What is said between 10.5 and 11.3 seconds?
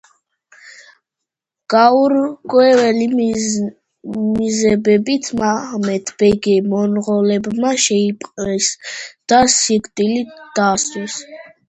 დასაჯეს.